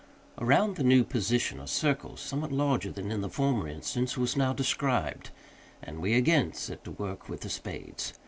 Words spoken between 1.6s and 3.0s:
circle, somewhat larger